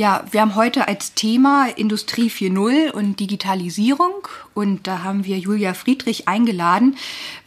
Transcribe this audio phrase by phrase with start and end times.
[0.00, 5.74] Ja, wir haben heute als Thema Industrie 4.0 und Digitalisierung und da haben wir Julia
[5.74, 6.96] Friedrich eingeladen,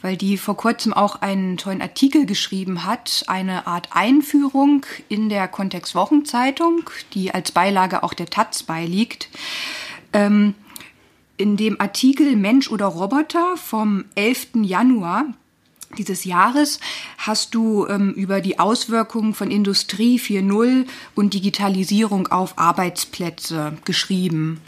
[0.04, 5.48] weil die vor kurzem auch einen tollen Artikel geschrieben hat, eine Art Einführung in der
[5.48, 9.30] Kontext Wochenzeitung, die als Beilage auch der Taz beiliegt.
[10.14, 10.54] Ähm,
[11.38, 14.50] in dem Artikel Mensch oder Roboter vom 11.
[14.62, 15.26] Januar
[15.98, 16.80] dieses Jahres
[17.18, 20.86] hast du ähm, über die Auswirkungen von Industrie 4.0
[21.16, 24.62] und Digitalisierung auf Arbeitsplätze geschrieben.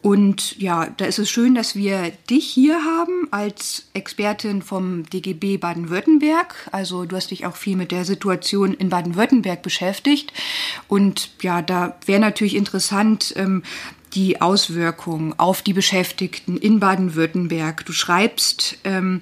[0.00, 5.56] Und ja, da ist es schön, dass wir dich hier haben als Expertin vom DGB
[5.56, 6.54] Baden-Württemberg.
[6.70, 10.32] Also du hast dich auch viel mit der Situation in Baden-Württemberg beschäftigt.
[10.86, 13.64] Und ja, da wäre natürlich interessant, ähm,
[14.14, 17.84] die Auswirkungen auf die Beschäftigten in Baden-Württemberg.
[17.84, 19.20] Du schreibst, ähm,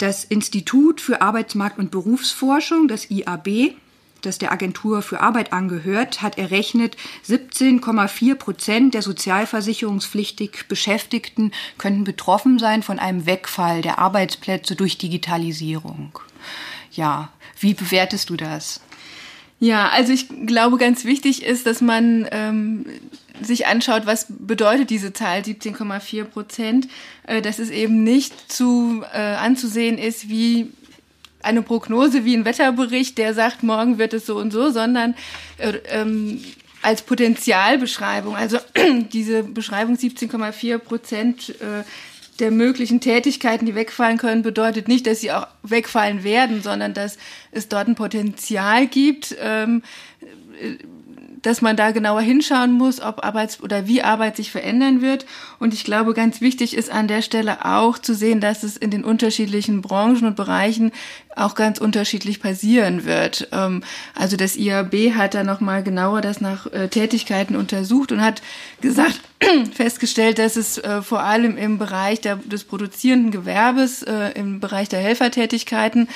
[0.00, 3.74] das Institut für Arbeitsmarkt- und Berufsforschung, das IAB,
[4.22, 6.96] das der Agentur für Arbeit angehört, hat errechnet,
[7.28, 16.18] 17,4 Prozent der sozialversicherungspflichtig Beschäftigten könnten betroffen sein von einem Wegfall der Arbeitsplätze durch Digitalisierung.
[16.92, 18.80] Ja, wie bewertest du das?
[19.58, 22.86] Ja, also ich glaube, ganz wichtig ist, dass man ähm,
[23.44, 26.88] sich anschaut, was bedeutet diese Zahl 17,4 Prozent,
[27.26, 30.72] äh, dass es eben nicht zu äh, anzusehen ist wie
[31.42, 35.14] eine Prognose, wie ein Wetterbericht, der sagt, morgen wird es so und so, sondern
[35.58, 36.42] äh, ähm,
[36.82, 38.36] als Potenzialbeschreibung.
[38.36, 38.58] Also
[39.12, 41.84] diese Beschreibung 17,4 Prozent äh,
[42.40, 47.18] der möglichen Tätigkeiten, die wegfallen können, bedeutet nicht, dass sie auch wegfallen werden, sondern dass
[47.52, 49.82] es dort ein Potenzial gibt, ähm,
[51.42, 55.26] dass man da genauer hinschauen muss, ob Arbeits- oder wie Arbeit sich verändern wird.
[55.58, 58.90] Und ich glaube, ganz wichtig ist an der Stelle auch zu sehen, dass es in
[58.90, 60.92] den unterschiedlichen Branchen und Bereichen
[61.36, 63.48] auch ganz unterschiedlich passieren wird.
[63.52, 63.82] Ähm,
[64.14, 68.42] also das IAB hat da nochmal genauer das nach äh, Tätigkeiten untersucht und hat
[68.80, 69.20] gesagt,
[69.74, 74.88] festgestellt, dass es äh, vor allem im Bereich der, des produzierenden Gewerbes, äh, im Bereich
[74.88, 76.08] der Helfertätigkeiten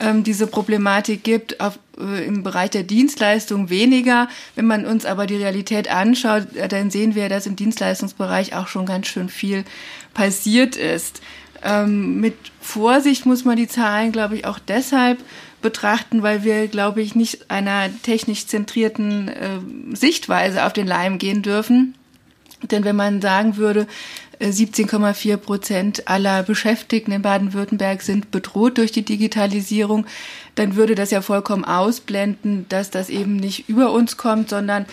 [0.00, 4.28] ähm, diese Problematik gibt, auf, äh, im Bereich der Dienstleistung weniger.
[4.54, 8.68] Wenn man uns aber die Realität anschaut, äh, dann sehen wir, dass im Dienstleistungsbereich auch
[8.68, 9.64] schon ganz schön viel
[10.14, 11.20] passiert ist.
[11.62, 15.18] Ähm, mit Vorsicht muss man die Zahlen, glaube ich, auch deshalb
[15.62, 19.58] betrachten, weil wir, glaube ich, nicht einer technisch zentrierten äh,
[19.92, 21.94] Sichtweise auf den Leim gehen dürfen.
[22.62, 23.86] Denn wenn man sagen würde,
[24.40, 30.06] 17,4 äh, Prozent aller Beschäftigten in Baden-Württemberg sind bedroht durch die Digitalisierung,
[30.54, 34.86] dann würde das ja vollkommen ausblenden, dass das eben nicht über uns kommt, sondern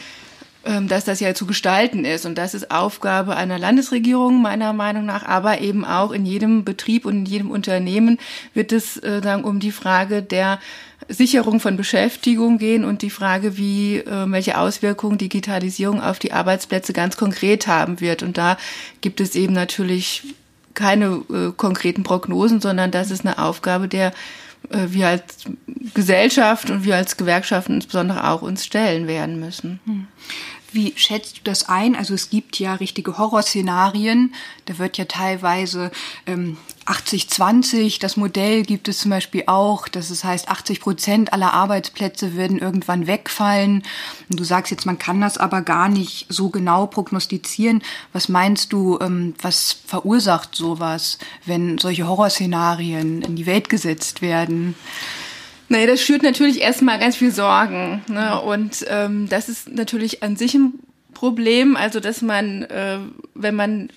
[0.66, 2.26] ähm, dass das ja zu gestalten ist.
[2.26, 7.06] Und das ist Aufgabe einer Landesregierung meiner Meinung nach, aber eben auch in jedem Betrieb
[7.06, 8.18] und in jedem Unternehmen
[8.54, 10.60] wird es äh, dann um die Frage der
[11.08, 16.94] Sicherung von Beschäftigung gehen und die Frage, wie äh, welche Auswirkungen Digitalisierung auf die Arbeitsplätze
[16.94, 18.24] ganz konkret haben wird.
[18.24, 18.58] Und da
[19.02, 20.24] gibt es eben natürlich
[20.74, 24.14] keine äh, konkreten Prognosen, sondern das ist eine Aufgabe, der
[24.70, 25.46] äh, wir als
[25.94, 29.80] Gesellschaft und wir als Gewerkschaften insbesondere auch uns stellen werden müssen.
[29.86, 30.08] Hm.
[30.72, 31.96] Wie schätzt du das ein?
[31.96, 34.34] Also es gibt ja richtige Horrorszenarien.
[34.66, 35.92] Da wird ja teilweise
[36.26, 41.54] ähm, 80-20, das Modell gibt es zum Beispiel auch, dass es heißt, 80 Prozent aller
[41.54, 43.84] Arbeitsplätze werden irgendwann wegfallen.
[44.30, 47.82] Und du sagst jetzt, man kann das aber gar nicht so genau prognostizieren.
[48.12, 54.76] Was meinst du, ähm, was verursacht sowas, wenn solche Horrorszenarien in die Welt gesetzt werden?
[55.70, 58.04] Naja, das schürt natürlich erstmal ganz viel Sorgen.
[58.08, 58.40] Ne?
[58.42, 60.74] Und ähm, das ist natürlich an sich ein
[61.14, 63.00] Problem, also dass man, äh,
[63.34, 63.90] wenn man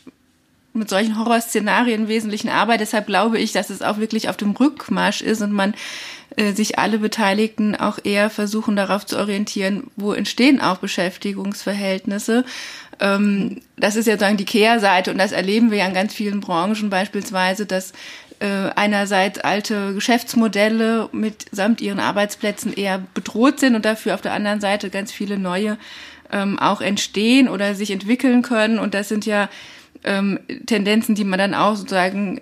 [0.76, 5.22] mit solchen Horrorszenarien Wesentlichen arbeitet, deshalb glaube ich, dass es auch wirklich auf dem Rückmarsch
[5.22, 5.74] ist und man
[6.36, 12.44] äh, sich alle Beteiligten auch eher versuchen darauf zu orientieren, wo entstehen auch Beschäftigungsverhältnisse.
[13.00, 16.40] Ähm, das ist ja sagen die Kehrseite und das erleben wir ja in ganz vielen
[16.40, 17.92] Branchen beispielsweise, dass
[18.38, 24.34] äh, einerseits alte Geschäftsmodelle mit samt ihren Arbeitsplätzen eher bedroht sind und dafür auf der
[24.34, 25.78] anderen Seite ganz viele neue
[26.32, 28.78] ähm, auch entstehen oder sich entwickeln können.
[28.78, 29.48] Und das sind ja
[30.04, 32.40] ähm, Tendenzen, die man dann auch sozusagen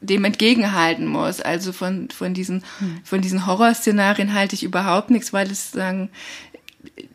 [0.00, 1.40] dem entgegenhalten muss.
[1.40, 2.98] Also von, von diesen, hm.
[3.04, 6.10] von diesen Horrorszenarien halte ich überhaupt nichts, weil es sagen,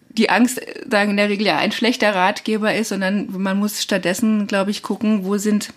[0.09, 0.59] die Angst
[0.89, 4.81] sagen in der Regel ja ein schlechter Ratgeber ist, sondern man muss stattdessen, glaube ich,
[4.81, 5.73] gucken, wo sind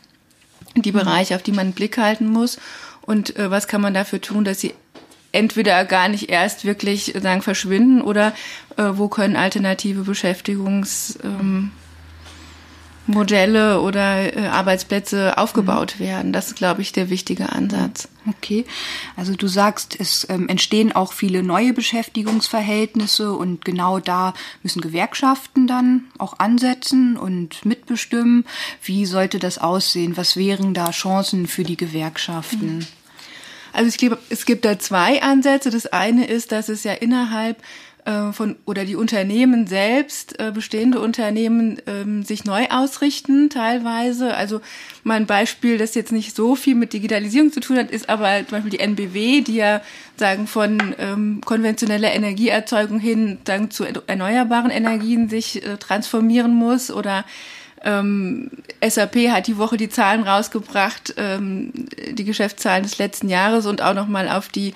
[0.77, 2.59] die Bereiche, auf die man einen Blick halten muss
[3.03, 4.73] und äh, was kann man dafür tun, dass sie
[5.33, 8.33] entweder gar nicht erst wirklich äh, sagen verschwinden oder
[8.77, 11.71] äh, wo können alternative Beschäftigungsmodelle
[13.11, 16.05] Modelle oder äh, Arbeitsplätze aufgebaut mhm.
[16.05, 16.33] werden.
[16.33, 18.09] Das ist, glaube ich, der wichtige Ansatz.
[18.29, 18.65] Okay,
[19.17, 25.67] also du sagst, es ähm, entstehen auch viele neue Beschäftigungsverhältnisse und genau da müssen Gewerkschaften
[25.67, 28.45] dann auch ansetzen und mitbestimmen.
[28.83, 30.17] Wie sollte das aussehen?
[30.17, 32.79] Was wären da Chancen für die Gewerkschaften?
[32.79, 32.87] Mhm.
[33.73, 35.71] Also ich glaube, es gibt da zwei Ansätze.
[35.71, 37.63] Das eine ist, dass es ja innerhalb
[38.05, 44.35] äh, von oder die Unternehmen selbst, äh, bestehende Unternehmen, ähm, sich neu ausrichten teilweise.
[44.35, 44.61] Also
[45.05, 48.57] mein Beispiel, das jetzt nicht so viel mit Digitalisierung zu tun hat, ist aber zum
[48.57, 49.83] Beispiel die NBW, die ja
[50.17, 57.25] sagen von ähm, konventioneller Energieerzeugung hin sagen, zu erneuerbaren Energien sich äh, transformieren muss oder
[57.83, 58.51] ähm,
[58.87, 61.73] SAP hat die Woche die Zahlen rausgebracht, ähm,
[62.11, 64.75] die Geschäftszahlen des letzten Jahres und auch nochmal auf die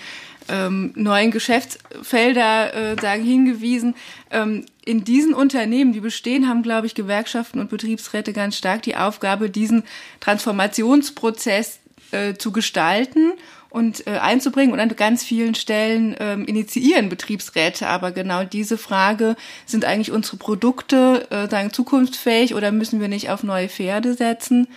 [0.48, 3.94] ähm, neuen Geschäftsfelder äh, sagen hingewiesen.
[4.30, 8.96] Ähm, in diesen Unternehmen, die bestehen, haben, glaube ich, Gewerkschaften und Betriebsräte ganz stark die
[8.96, 9.84] Aufgabe, diesen
[10.20, 11.78] Transformationsprozess
[12.10, 13.32] äh, zu gestalten
[13.70, 17.88] und äh, einzubringen und an ganz vielen Stellen ähm, initiieren Betriebsräte.
[17.88, 19.34] Aber genau diese Frage,
[19.66, 24.68] sind eigentlich unsere Produkte äh, sagen zukunftsfähig oder müssen wir nicht auf neue Pferde setzen?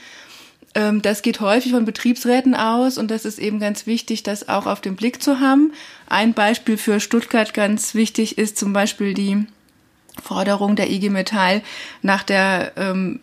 [0.77, 4.67] Ähm, das geht häufig von Betriebsräten aus und das ist eben ganz wichtig, das auch
[4.67, 5.73] auf den Blick zu haben.
[6.07, 9.47] Ein Beispiel für Stuttgart ganz wichtig ist zum Beispiel die
[10.21, 11.63] Forderung der IG Metall
[12.03, 13.19] nach der ähm,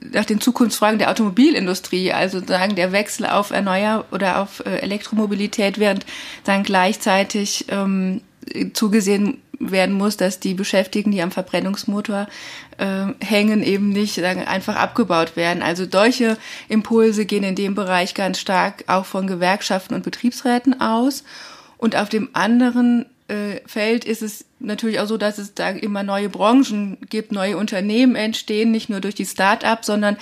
[0.00, 5.78] nach den Zukunftsfragen der Automobilindustrie, also sagen der Wechsel auf Erneuer oder auf äh, Elektromobilität,
[5.78, 6.06] während
[6.44, 8.20] dann gleichzeitig ähm,
[8.72, 12.26] zugesehen werden muss, dass die Beschäftigten, die am Verbrennungsmotor
[12.78, 15.62] äh, hängen, eben nicht sagen, einfach abgebaut werden.
[15.62, 16.36] Also solche
[16.68, 21.24] Impulse gehen in dem Bereich ganz stark auch von Gewerkschaften und Betriebsräten aus.
[21.78, 26.02] Und auf dem anderen äh, Feld ist es natürlich auch so, dass es da immer
[26.02, 30.16] neue Branchen gibt, neue Unternehmen entstehen, nicht nur durch die Start-ups, sondern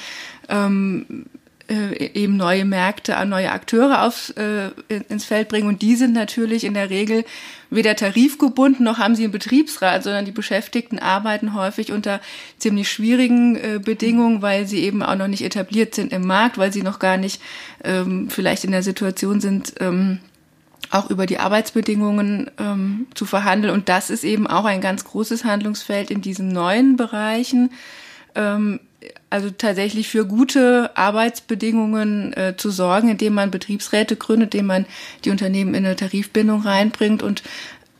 [0.49, 1.27] ähm,
[1.73, 4.71] äh, eben neue Märkte, neue Akteure aufs, äh,
[5.09, 5.69] ins Feld bringen.
[5.69, 7.25] Und die sind natürlich in der Regel
[7.71, 12.21] weder tarifgebunden noch haben sie einen Betriebsrat, sondern die Beschäftigten arbeiten häufig unter
[12.59, 16.73] ziemlich schwierigen äh, Bedingungen, weil sie eben auch noch nicht etabliert sind im Markt, weil
[16.73, 17.41] sie noch gar nicht
[17.83, 20.19] ähm, vielleicht in der Situation sind, ähm,
[20.91, 23.73] auch über die Arbeitsbedingungen ähm, zu verhandeln.
[23.73, 27.71] Und das ist eben auch ein ganz großes Handlungsfeld in diesen neuen Bereichen.
[28.35, 28.81] Ähm,
[29.33, 34.87] also tatsächlich für gute Arbeitsbedingungen äh, zu sorgen, indem man Betriebsräte gründet, indem man
[35.25, 37.43] die Unternehmen in eine Tarifbindung reinbringt und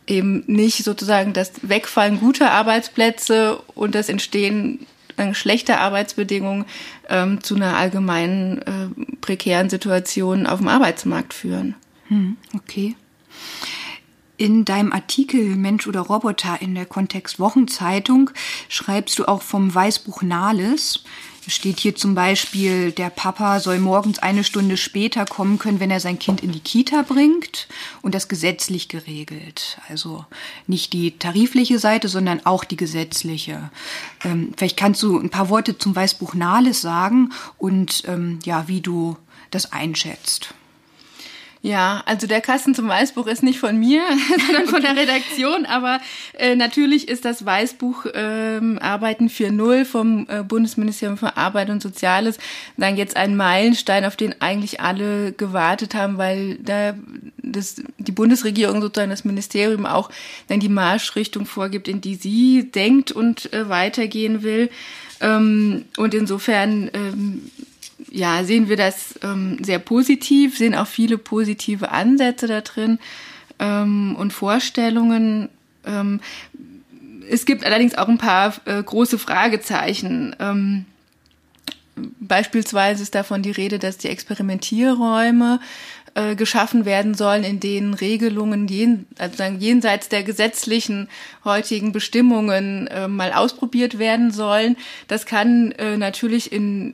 [0.05, 4.85] eben nicht sozusagen das Wegfallen guter Arbeitsplätze und das Entstehen
[5.33, 6.65] schlechter Arbeitsbedingungen
[7.09, 11.75] ähm, zu einer allgemeinen äh, prekären Situation auf dem Arbeitsmarkt führen.
[12.09, 12.95] Hm, okay.
[14.35, 18.31] In deinem Artikel Mensch oder Roboter in der Kontext Wochenzeitung
[18.67, 21.03] schreibst du auch vom Weißbuch Nahles.
[21.47, 25.99] Steht hier zum Beispiel, der Papa soll morgens eine Stunde später kommen können, wenn er
[25.99, 27.67] sein Kind in die Kita bringt
[28.01, 29.77] und das gesetzlich geregelt.
[29.87, 30.25] Also
[30.67, 33.69] nicht die tarifliche Seite, sondern auch die gesetzliche.
[34.23, 38.81] Ähm, vielleicht kannst du ein paar Worte zum Weißbuch Nahles sagen und ähm, ja, wie
[38.81, 39.17] du
[39.51, 40.55] das einschätzt.
[41.65, 44.01] Ja, also der Kasten zum Weißbuch ist nicht von mir,
[44.45, 46.01] sondern von der Redaktion, aber
[46.37, 52.37] äh, natürlich ist das Weißbuch ähm, Arbeiten 4.0 vom äh, Bundesministerium für Arbeit und Soziales
[52.75, 56.95] dann jetzt ein Meilenstein, auf den eigentlich alle gewartet haben, weil da
[57.37, 60.09] das, die Bundesregierung sozusagen das Ministerium auch
[60.49, 64.69] dann die Marschrichtung vorgibt, in die sie denkt und äh, weitergehen will.
[65.21, 67.49] Ähm, und insofern ähm,
[68.13, 72.99] ja, sehen wir das ähm, sehr positiv, sehen auch viele positive Ansätze da drin
[73.57, 75.49] ähm, und Vorstellungen.
[75.83, 76.21] Ähm,
[77.27, 80.35] es gibt allerdings auch ein paar äh, große Fragezeichen.
[80.39, 80.85] Ähm,
[82.19, 85.59] beispielsweise ist davon die Rede, dass die Experimentierräume
[86.13, 91.09] äh, geschaffen werden sollen, in denen Regelungen jen, also jenseits der gesetzlichen
[91.43, 94.77] heutigen Bestimmungen äh, mal ausprobiert werden sollen.
[95.07, 96.93] Das kann äh, natürlich in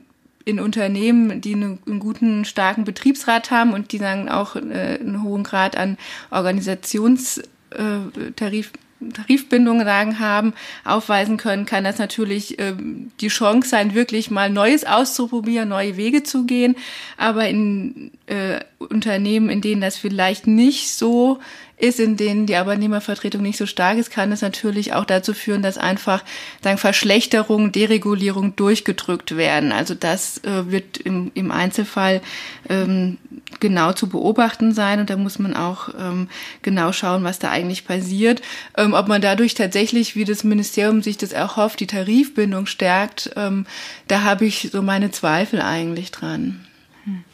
[0.50, 5.22] in Unternehmen, die einen, einen, guten, starken Betriebsrat haben und die dann auch äh, einen
[5.22, 5.96] hohen Grad an
[6.30, 8.80] Organisationstarif äh,
[9.14, 10.52] Tarifbindung sagen haben,
[10.84, 12.74] aufweisen können, kann das natürlich äh,
[13.20, 16.76] die Chance sein, wirklich mal Neues auszuprobieren, neue Wege zu gehen.
[17.16, 21.40] Aber in äh, Unternehmen, in denen das vielleicht nicht so
[21.76, 25.62] ist, in denen die Arbeitnehmervertretung nicht so stark ist, kann es natürlich auch dazu führen,
[25.62, 26.22] dass einfach
[26.62, 29.72] sagen, Verschlechterung, Deregulierung durchgedrückt werden.
[29.72, 32.20] Also das äh, wird im, im Einzelfall
[32.68, 33.18] ähm,
[33.58, 36.28] genau zu beobachten sein und da muss man auch ähm,
[36.62, 38.42] genau schauen, was da eigentlich passiert.
[38.76, 43.66] Ähm, ob man dadurch tatsächlich, wie das Ministerium sich das erhofft, die Tarifbindung stärkt, ähm,
[44.06, 46.66] da habe ich so meine Zweifel eigentlich dran.
[47.04, 47.24] Hm.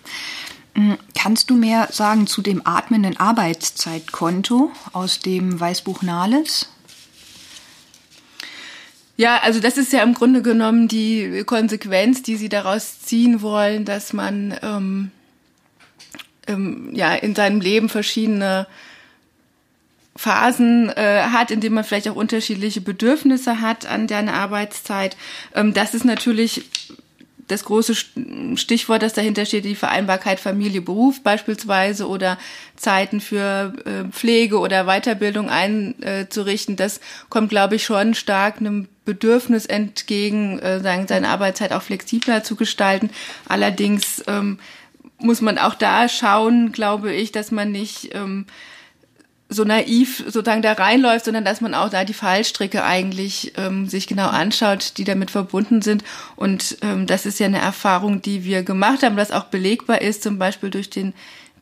[0.76, 6.68] Mm, kannst du mehr sagen zu dem atmenden Arbeitszeitkonto aus dem Weißbuch Nahles?
[9.16, 13.86] Ja, also das ist ja im Grunde genommen die Konsequenz, die sie daraus ziehen wollen,
[13.86, 15.10] dass man ähm,
[16.46, 18.66] ähm, ja in seinem Leben verschiedene
[20.14, 25.16] Phasen äh, hat, in denen man vielleicht auch unterschiedliche Bedürfnisse hat an der Arbeitszeit.
[25.54, 26.64] Ähm, das ist natürlich
[27.48, 27.94] das große
[28.56, 32.38] Stichwort, das dahinter steht, die Vereinbarkeit Familie, Beruf beispielsweise oder
[32.76, 39.66] Zeiten für äh, Pflege oder Weiterbildung einzurichten, das kommt, glaube ich, schon stark einem Bedürfnis
[39.66, 43.10] entgegen, äh, seine Arbeitszeit auch flexibler zu gestalten.
[43.48, 44.58] Allerdings ähm,
[45.18, 48.46] muss man auch da schauen, glaube ich, dass man nicht ähm,
[49.48, 54.06] so naiv sozusagen da reinläuft, sondern dass man auch da die Fallstricke eigentlich ähm, sich
[54.06, 56.02] genau anschaut, die damit verbunden sind.
[56.34, 60.22] Und ähm, das ist ja eine Erfahrung, die wir gemacht haben, das auch belegbar ist,
[60.22, 61.14] zum Beispiel durch den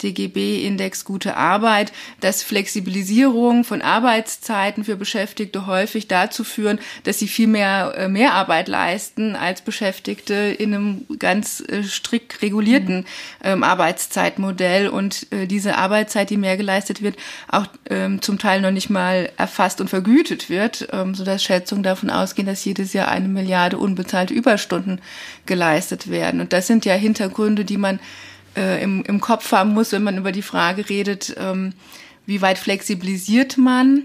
[0.04, 7.49] DGB-Index Gute Arbeit, dass Flexibilisierung von Arbeitszeiten für Beschäftigte häufig dazu führen, dass sie viel
[7.49, 13.06] mehr äh, Mehrarbeit leisten als Beschäftigte in einem ganz äh, strikt regulierten
[13.42, 17.16] ähm, Arbeitszeitmodell und äh, diese Arbeitszeit, die mehr geleistet wird,
[17.49, 22.11] auch ähm, zum Teil noch nicht mal erfasst und vergütet wird, ähm, sodass Schätzungen davon
[22.11, 25.00] ausgehen, dass jedes Jahr eine Milliarde unbezahlte Überstunden
[25.46, 26.40] geleistet werden.
[26.40, 28.00] Und das sind ja Hintergründe, die man
[28.56, 31.73] äh, im, im Kopf haben muss, wenn man über die Frage redet, ähm,
[32.26, 34.04] wie weit flexibilisiert man,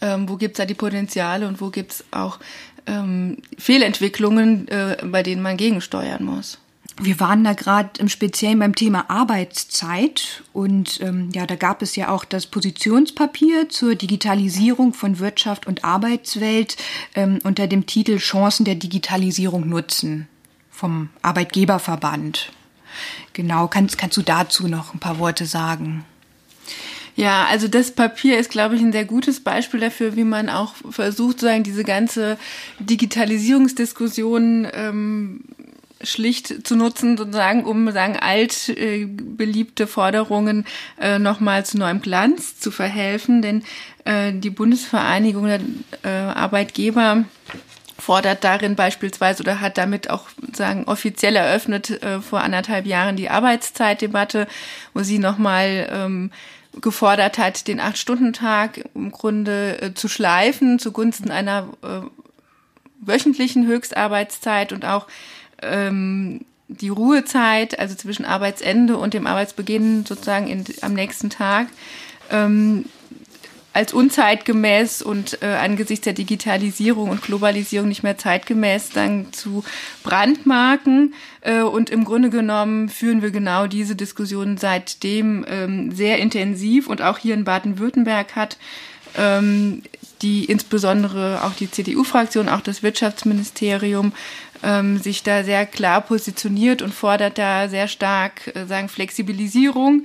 [0.00, 2.38] ähm, wo gibt's da die Potenziale und wo gibt's auch
[2.86, 6.58] ähm, Fehlentwicklungen, äh, bei denen man gegensteuern muss.
[7.00, 11.94] Wir waren da gerade im Speziellen beim Thema Arbeitszeit und ähm, ja, da gab es
[11.94, 16.76] ja auch das Positionspapier zur Digitalisierung von Wirtschaft und Arbeitswelt
[17.14, 20.26] ähm, unter dem Titel Chancen der Digitalisierung nutzen
[20.70, 22.50] vom Arbeitgeberverband.
[23.32, 26.04] Genau, kannst, kannst du dazu noch ein paar Worte sagen?
[27.18, 30.74] Ja, also das Papier ist, glaube ich, ein sehr gutes Beispiel dafür, wie man auch
[30.88, 32.38] versucht, sozusagen diese ganze
[32.78, 35.40] Digitalisierungsdiskussion ähm,
[36.00, 39.08] schlicht zu nutzen, sozusagen, um sagen, alt äh,
[39.86, 40.64] Forderungen
[41.00, 43.42] äh, nochmal zu neuem Glanz zu verhelfen.
[43.42, 43.64] Denn
[44.04, 45.60] äh, die Bundesvereinigung der
[46.04, 47.24] äh, Arbeitgeber
[47.98, 53.30] fordert darin beispielsweise oder hat damit auch sagen offiziell eröffnet äh, vor anderthalb Jahren die
[53.30, 54.46] Arbeitszeitdebatte,
[54.94, 56.30] wo sie nochmal ähm,
[56.80, 62.06] gefordert hat, den Acht-Stunden-Tag im Grunde äh, zu schleifen zugunsten einer äh,
[63.00, 65.06] wöchentlichen Höchstarbeitszeit und auch
[65.62, 71.68] ähm, die Ruhezeit, also zwischen Arbeitsende und dem Arbeitsbeginn sozusagen in, am nächsten Tag,
[72.30, 72.84] ähm,
[73.78, 79.62] als unzeitgemäß und äh, angesichts der Digitalisierung und Globalisierung nicht mehr zeitgemäß dann zu
[80.02, 81.14] brandmarken.
[81.42, 87.02] Äh, und im Grunde genommen führen wir genau diese Diskussion seitdem ähm, sehr intensiv und
[87.02, 88.56] auch hier in Baden-Württemberg hat
[89.16, 89.82] ähm,
[90.22, 94.12] die insbesondere auch die CDU-Fraktion, auch das Wirtschaftsministerium
[94.64, 100.04] ähm, sich da sehr klar positioniert und fordert da sehr stark äh, sagen Flexibilisierung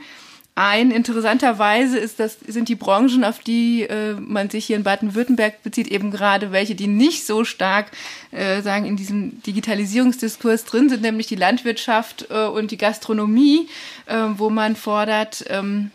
[0.55, 0.91] ein.
[0.91, 5.87] Interessanterweise ist das, sind die Branchen, auf die äh, man sich hier in Baden-Württemberg bezieht,
[5.87, 7.91] eben gerade welche, die nicht so stark
[8.31, 13.67] äh, sagen in diesem Digitalisierungsdiskurs drin sind, nämlich die Landwirtschaft äh, und die Gastronomie,
[14.05, 15.91] äh, wo man fordert, ähm,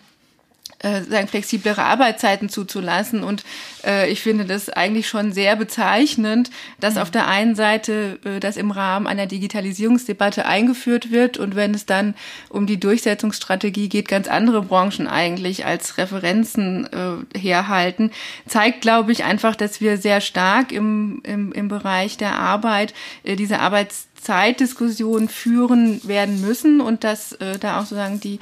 [0.81, 3.25] äh, sagen, flexiblere Arbeitszeiten zuzulassen.
[3.25, 3.45] Und
[3.85, 7.01] äh, ich finde das eigentlich schon sehr bezeichnend, dass mhm.
[7.01, 11.87] auf der einen Seite äh, das im Rahmen einer Digitalisierungsdebatte eingeführt wird und wenn es
[11.87, 12.15] dann
[12.49, 18.13] um die Durchsetzungsstrategie geht, ganz andere Branchen eigentlich als Referenzen äh, herhalten,
[18.47, 22.95] zeigt, glaube ich, einfach, dass wir sehr stark im, im, im Bereich der Arbeit
[23.25, 28.39] äh, diese Arbeitszeitdiskussion führen werden müssen und dass äh, da auch sozusagen die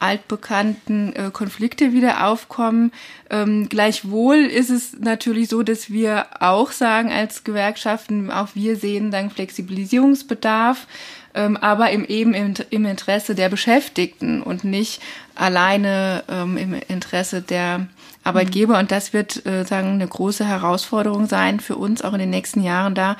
[0.00, 2.92] altbekannten äh, Konflikte wieder aufkommen.
[3.30, 9.10] Ähm, gleichwohl ist es natürlich so, dass wir auch sagen als Gewerkschaften, auch wir sehen
[9.10, 10.86] dann Flexibilisierungsbedarf,
[11.34, 15.00] ähm, aber im, eben im, im, Interesse der Beschäftigten und nicht
[15.34, 17.86] alleine ähm, im Interesse der
[18.24, 18.78] Arbeitgeber.
[18.78, 22.62] Und das wird äh, sagen eine große Herausforderung sein für uns auch in den nächsten
[22.62, 23.16] Jahren da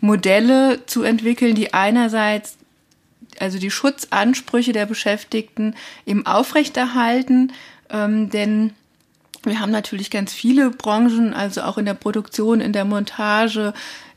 [0.00, 2.58] Modelle zu entwickeln, die einerseits
[3.40, 5.74] also die Schutzansprüche der Beschäftigten
[6.06, 7.52] eben aufrechterhalten,
[7.90, 8.72] ähm, denn
[9.44, 13.74] wir haben natürlich ganz viele Branchen, also auch in der Produktion, in der Montage,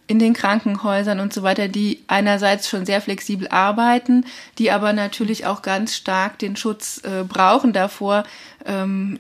[0.07, 4.25] in den Krankenhäusern und so weiter, die einerseits schon sehr flexibel arbeiten,
[4.57, 8.24] die aber natürlich auch ganz stark den Schutz äh, brauchen davor,
[8.65, 9.19] ähm,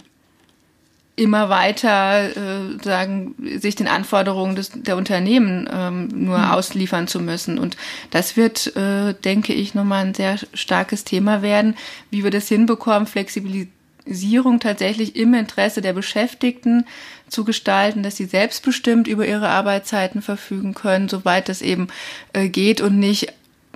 [1.17, 6.51] immer weiter äh, sagen, sich den Anforderungen des, der Unternehmen ähm, nur mhm.
[6.51, 7.57] ausliefern zu müssen.
[7.57, 7.75] Und
[8.11, 11.75] das wird, äh, denke ich, nochmal ein sehr starkes Thema werden,
[12.11, 16.85] wie wir das hinbekommen, Flexibilisierung tatsächlich im Interesse der Beschäftigten
[17.29, 21.87] zu gestalten, dass sie selbstbestimmt über ihre Arbeitszeiten verfügen können, soweit das eben
[22.33, 23.33] äh, geht und nicht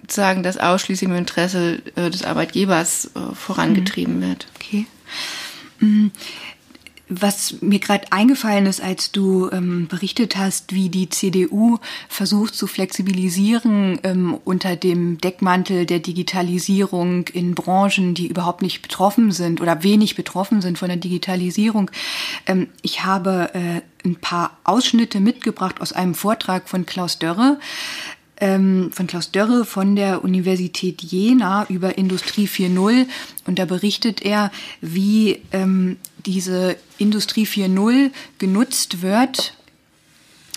[0.08, 4.22] sagen, dass ausschließlich im Interesse äh, des Arbeitgebers äh, vorangetrieben mhm.
[4.22, 4.48] wird.
[4.56, 4.86] Okay.
[7.14, 11.78] Was mir gerade eingefallen ist, als du ähm, berichtet hast, wie die CDU
[12.08, 19.34] versucht zu flexibilisieren ähm, unter dem Deckmantel der Digitalisierung in Branchen, die überhaupt nicht betroffen
[19.34, 21.92] sind oder wenig betroffen sind von der Digitalisierung.
[22.46, 27.60] Ähm, ich habe äh, ein paar Ausschnitte mitgebracht aus einem Vortrag von Klaus Dörre
[28.42, 33.06] ähm, von Klaus Dörre von der Universität Jena über Industrie 4.0
[33.46, 39.54] und da berichtet er, wie ähm, diese Industrie 4.0 genutzt wird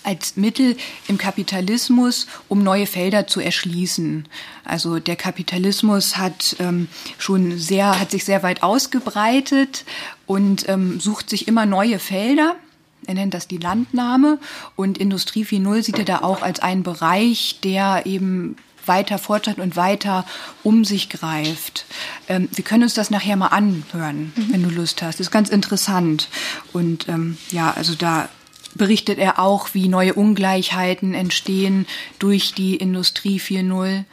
[0.02, 0.76] als Mittel
[1.08, 4.26] im Kapitalismus, um neue Felder zu erschließen.
[4.64, 6.88] Also der Kapitalismus hat ähm,
[7.18, 9.84] schon sehr, hat sich sehr weit ausgebreitet
[10.26, 12.56] und ähm, sucht sich immer neue Felder.
[13.06, 14.38] Er nennt das die Landnahme
[14.76, 18.56] und Industrie 4.0 sieht er da auch als einen Bereich, der eben
[18.86, 20.26] weiter fortschreitet und weiter
[20.62, 21.86] um sich greift.
[22.28, 24.52] Ähm, wir können uns das nachher mal anhören, mhm.
[24.52, 25.18] wenn du Lust hast.
[25.20, 26.28] Das ist ganz interessant.
[26.72, 28.28] Und ähm, ja, also da
[28.74, 31.86] berichtet er auch, wie neue Ungleichheiten entstehen
[32.18, 34.04] durch die Industrie 4.0.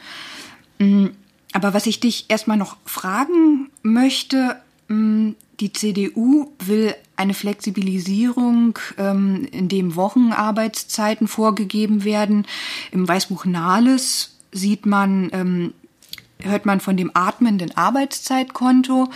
[0.78, 1.06] Mm,
[1.52, 4.56] aber was ich dich erstmal noch fragen möchte,
[4.88, 5.30] mm,
[5.60, 12.46] die CDU will eine Flexibilisierung, ähm, in dem Wochenarbeitszeiten vorgegeben werden.
[12.90, 15.74] Im Weißbuch Nahles sieht man, ähm,
[16.40, 19.10] hört man von dem atmenden Arbeitszeitkonto.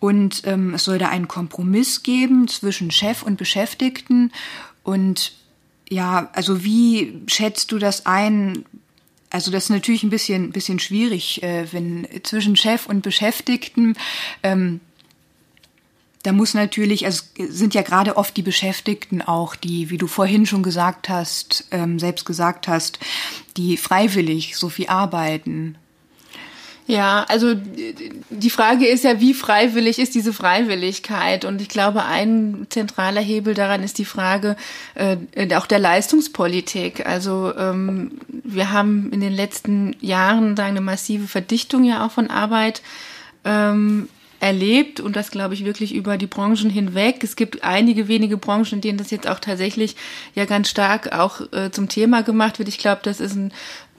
[0.00, 4.32] Und ähm, es soll da einen Kompromiss geben zwischen Chef und Beschäftigten.
[4.82, 5.34] Und
[5.88, 8.64] ja, also wie schätzt du das ein?
[9.30, 13.94] Also das ist natürlich ein bisschen, bisschen schwierig, äh, wenn zwischen Chef und Beschäftigten
[14.42, 14.80] ähm,
[16.22, 20.06] da muss natürlich, also es sind ja gerade oft die Beschäftigten auch, die, wie du
[20.06, 22.98] vorhin schon gesagt hast, ähm, selbst gesagt hast,
[23.56, 25.76] die freiwillig so viel arbeiten.
[26.86, 31.44] Ja, also die Frage ist ja, wie freiwillig ist diese Freiwilligkeit?
[31.44, 34.56] Und ich glaube, ein zentraler Hebel daran ist die Frage
[34.94, 35.16] äh,
[35.54, 37.06] auch der Leistungspolitik.
[37.06, 42.82] Also ähm, wir haben in den letzten Jahren eine massive Verdichtung ja auch von Arbeit.
[43.44, 44.08] Ähm,
[44.42, 47.22] erlebt und das glaube ich wirklich über die Branchen hinweg.
[47.22, 49.94] Es gibt einige wenige Branchen, in denen das jetzt auch tatsächlich
[50.34, 52.68] ja ganz stark auch äh, zum Thema gemacht wird.
[52.68, 53.52] Ich glaube, das ist ein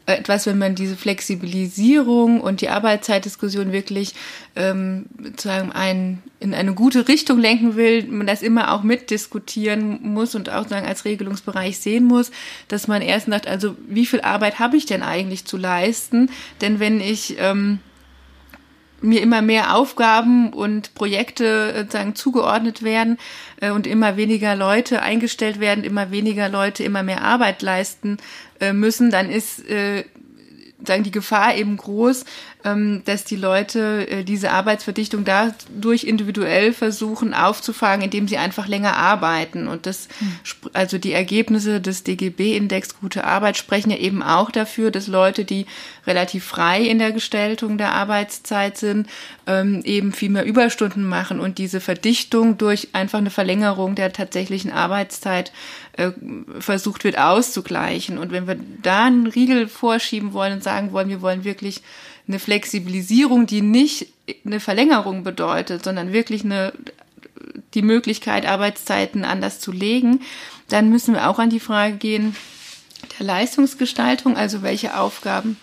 [0.06, 4.14] etwas, wenn man diese Flexibilisierung und die Arbeitszeitdiskussion wirklich
[4.58, 10.36] ähm, sozusagen ein, in eine gute Richtung lenken will, man das immer auch mitdiskutieren muss
[10.36, 12.32] und auch sagen als Regelungsbereich sehen muss,
[12.68, 16.30] dass man erst sagt, also wie viel Arbeit habe ich denn eigentlich zu leisten?
[16.60, 17.80] Denn wenn ich ähm,
[19.04, 23.18] mir immer mehr Aufgaben und Projekte äh, sozusagen zugeordnet werden
[23.60, 28.18] äh, und immer weniger Leute eingestellt werden, immer weniger Leute immer mehr Arbeit leisten
[28.60, 29.64] äh, müssen, dann ist
[30.86, 32.26] sagen die Gefahr eben groß,
[33.06, 39.68] dass die Leute äh, diese Arbeitsverdichtung dadurch individuell versuchen aufzufangen, indem sie einfach länger arbeiten.
[39.68, 40.70] Und das, hm.
[40.72, 45.66] also die Ergebnisse des DGB-Index Gute Arbeit sprechen ja eben auch dafür, dass Leute, die
[46.08, 49.08] relativ frei in der Gestaltung der Arbeitszeit sind,
[49.46, 54.72] ähm, eben viel mehr Überstunden machen und diese Verdichtung durch einfach eine Verlängerung der tatsächlichen
[54.72, 55.52] Arbeitszeit
[55.94, 56.12] äh,
[56.60, 58.18] versucht wird auszugleichen.
[58.18, 61.82] Und wenn wir da einen Riegel vorschieben wollen und sagen wollen, wir wollen wirklich
[62.28, 64.08] eine Flexibilisierung, die nicht
[64.46, 66.74] eine Verlängerung bedeutet, sondern wirklich eine,
[67.74, 70.22] die Möglichkeit, Arbeitszeiten anders zu legen,
[70.70, 72.36] dann müssen wir auch an die Frage gehen
[73.20, 75.58] der Leistungsgestaltung, also welche Aufgaben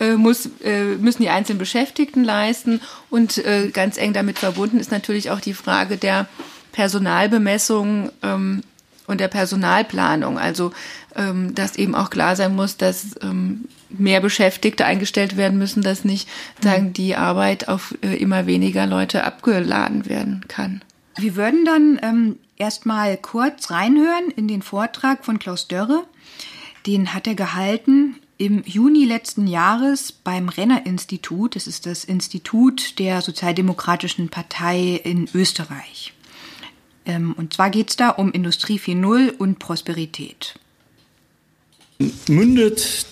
[0.00, 2.80] äh, muss, äh, müssen die einzelnen Beschäftigten leisten.
[3.10, 6.26] Und äh, ganz eng damit verbunden ist natürlich auch die Frage der
[6.72, 8.62] Personalbemessung ähm,
[9.08, 10.38] und der Personalplanung.
[10.38, 10.72] Also
[11.16, 16.04] ähm, dass eben auch klar sein muss, dass ähm, mehr Beschäftigte eingestellt werden müssen, dass
[16.04, 16.28] nicht
[16.62, 20.82] sagen die Arbeit auf äh, immer weniger Leute abgeladen werden kann.
[21.16, 26.04] Wir würden dann ähm, erstmal kurz reinhören in den Vortrag von Klaus Dörre.
[26.86, 33.20] Den hat er gehalten im Juni letzten Jahres beim Renner-Institut, das ist das Institut der
[33.20, 36.12] Sozialdemokratischen Partei in Österreich.
[37.08, 40.54] Ähm, und zwar geht es da um Industrie 4.0 und Prosperität.
[42.28, 43.06] Mündet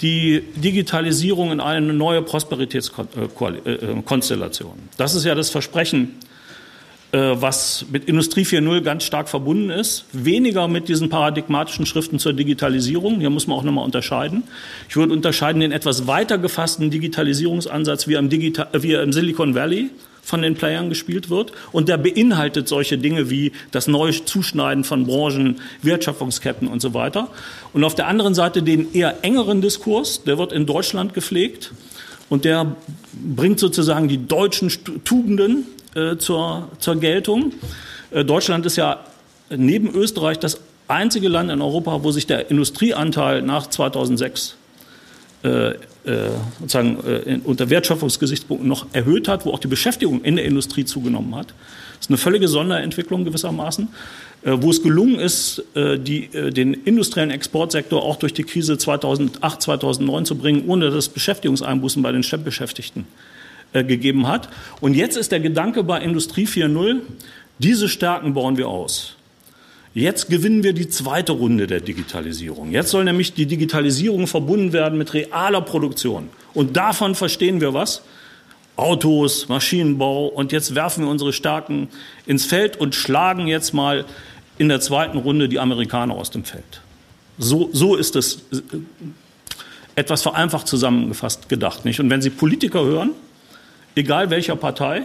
[0.00, 4.88] die Digitalisierung in eine neue Prosperitätskonstellation.
[4.96, 6.14] Das ist ja das Versprechen
[7.10, 10.04] äh, was mit Industrie 4.0 ganz stark verbunden ist.
[10.12, 13.20] Weniger mit diesen paradigmatischen Schriften zur Digitalisierung.
[13.20, 14.42] Hier muss man auch nochmal unterscheiden.
[14.90, 19.54] Ich würde unterscheiden den etwas weiter gefassten Digitalisierungsansatz, wie im, Digital wie er im Silicon
[19.54, 19.88] Valley
[20.28, 21.52] von den Playern gespielt wird.
[21.72, 27.28] Und der beinhaltet solche Dinge wie das neue Zuschneiden von Branchen, Wertschöpfungsketten und so weiter.
[27.72, 31.72] Und auf der anderen Seite den eher engeren Diskurs, der wird in Deutschland gepflegt.
[32.28, 32.76] Und der
[33.14, 34.70] bringt sozusagen die deutschen
[35.04, 37.54] Tugenden äh, zur, zur Geltung.
[38.10, 39.00] Äh, Deutschland ist ja
[39.48, 44.56] neben Österreich das einzige Land in Europa, wo sich der Industrieanteil nach 2006
[45.42, 45.74] äh, äh,
[46.60, 51.34] sozusagen äh, unter Wertschöpfungsgesichtspunkten noch erhöht hat, wo auch die Beschäftigung in der Industrie zugenommen
[51.34, 51.48] hat.
[51.48, 53.88] Das ist eine völlige Sonderentwicklung gewissermaßen,
[54.42, 60.24] äh, wo es gelungen ist, die, den industriellen Exportsektor auch durch die Krise 2008, 2009
[60.24, 63.06] zu bringen, ohne dass Beschäftigungseinbußen bei den Beschäftigten
[63.74, 64.48] äh, gegeben hat.
[64.80, 67.00] Und jetzt ist der Gedanke bei Industrie 4.0,
[67.58, 69.17] diese Stärken bauen wir aus.
[69.94, 72.70] Jetzt gewinnen wir die zweite Runde der Digitalisierung.
[72.70, 76.28] Jetzt soll nämlich die Digitalisierung verbunden werden mit realer Produktion.
[76.54, 78.02] Und davon verstehen wir was?
[78.76, 80.26] Autos, Maschinenbau.
[80.26, 81.88] Und jetzt werfen wir unsere Stärken
[82.26, 84.04] ins Feld und schlagen jetzt mal
[84.58, 86.80] in der zweiten Runde die Amerikaner aus dem Feld.
[87.38, 88.60] So, so ist es äh,
[89.94, 91.84] etwas vereinfacht zusammengefasst gedacht.
[91.84, 92.00] Nicht?
[92.00, 93.10] Und wenn Sie Politiker hören,
[93.94, 95.02] egal welcher Partei,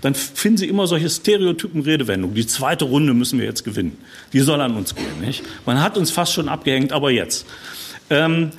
[0.00, 2.34] dann finden Sie immer solche stereotypen Redewendungen.
[2.34, 3.98] Die zweite Runde müssen wir jetzt gewinnen.
[4.32, 5.20] Die soll an uns gehen.
[5.20, 5.42] Nicht?
[5.66, 7.46] Man hat uns fast schon abgehängt, aber jetzt.
[8.08, 8.50] Ähm,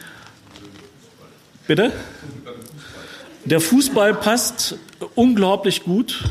[1.68, 1.92] bitte?
[3.46, 4.78] Der Fußball passt
[5.16, 6.24] unglaublich gut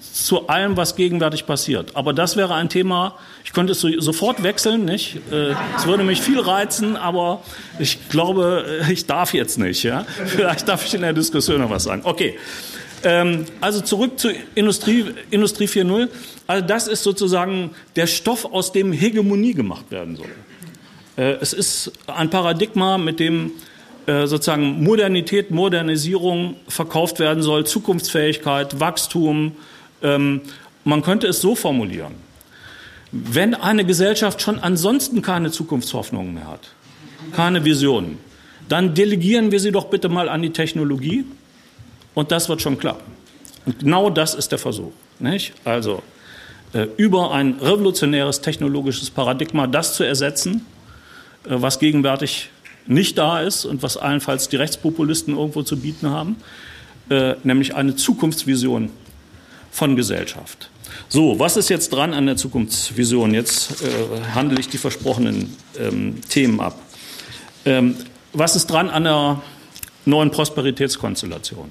[0.00, 1.96] zu allem, was gegenwärtig passiert.
[1.96, 5.16] Aber das wäre ein Thema, ich könnte es so, sofort wechseln, nicht?
[5.30, 7.42] Äh, es würde mich viel reizen, aber
[7.78, 9.82] ich glaube, ich darf jetzt nicht.
[9.84, 10.04] Ja?
[10.26, 12.02] Vielleicht darf ich in der Diskussion noch was sagen.
[12.04, 12.38] Okay.
[13.04, 16.08] Ähm, also zurück zu Industrie, Industrie 4.0.
[16.46, 20.26] Also das ist sozusagen der Stoff, aus dem Hegemonie gemacht werden soll.
[21.16, 23.52] Äh, es ist ein Paradigma, mit dem
[24.24, 29.52] sozusagen Modernität, Modernisierung verkauft werden soll, Zukunftsfähigkeit, Wachstum,
[30.02, 30.40] ähm,
[30.84, 32.14] man könnte es so formulieren.
[33.12, 36.70] Wenn eine Gesellschaft schon ansonsten keine Zukunftshoffnungen mehr hat,
[37.32, 38.18] keine Visionen,
[38.68, 41.24] dann delegieren wir sie doch bitte mal an die Technologie
[42.18, 43.12] und das wird schon klappen.
[43.64, 44.90] Und genau das ist der Versuch.
[45.20, 45.52] Nicht?
[45.64, 46.02] Also
[46.72, 50.66] äh, über ein revolutionäres technologisches Paradigma das zu ersetzen,
[51.44, 52.50] äh, was gegenwärtig
[52.88, 56.38] nicht da ist und was allenfalls die Rechtspopulisten irgendwo zu bieten haben,
[57.08, 58.90] äh, nämlich eine Zukunftsvision
[59.70, 60.70] von Gesellschaft.
[61.08, 63.32] So, was ist jetzt dran an der Zukunftsvision?
[63.32, 66.82] Jetzt äh, handle ich die versprochenen ähm, Themen ab.
[67.64, 67.94] Ähm,
[68.32, 69.40] was ist dran an der
[70.04, 71.70] neuen Prosperitätskonstellation?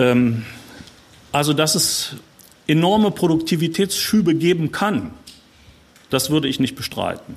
[0.00, 0.44] Ähm,
[1.30, 2.16] also, dass es
[2.66, 5.12] enorme Produktivitätsschübe geben kann,
[6.08, 7.34] das würde ich nicht bestreiten.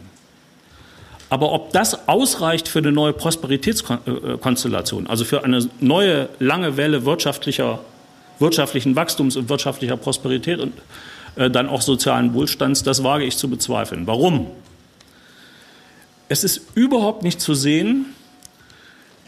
[1.29, 7.79] Aber ob das ausreicht für eine neue Prosperitätskonstellation, also für eine neue lange Welle wirtschaftlicher
[8.39, 10.73] wirtschaftlichen Wachstums und wirtschaftlicher Prosperität und
[11.35, 14.07] äh, dann auch sozialen Wohlstands, das wage ich zu bezweifeln.
[14.07, 14.47] Warum?
[16.29, 18.07] Es ist überhaupt nicht zu sehen,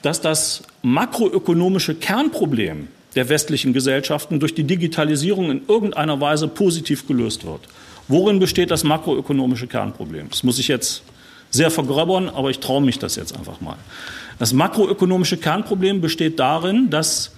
[0.01, 7.45] dass das makroökonomische Kernproblem der westlichen Gesellschaften durch die Digitalisierung in irgendeiner Weise positiv gelöst
[7.45, 7.61] wird.
[8.07, 10.29] Worin besteht das makroökonomische Kernproblem?
[10.29, 11.03] Das muss ich jetzt
[11.49, 13.77] sehr vergröbern, aber ich traue mich das jetzt einfach mal.
[14.37, 17.31] Das makroökonomische Kernproblem besteht darin, dass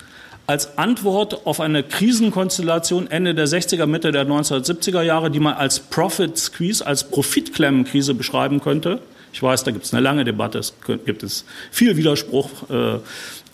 [0.48, 5.80] als Antwort auf eine Krisenkonstellation Ende der 60er, Mitte der 1970er Jahre, die man als
[5.80, 9.02] Profit Squeeze, als Profitklemmenkrise beschreiben könnte.
[9.34, 10.74] Ich weiß, da gibt es eine lange Debatte, es
[11.06, 12.50] gibt es viel Widerspruch.